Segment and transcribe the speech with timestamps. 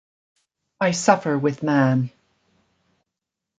[0.79, 2.09] I suffer with man.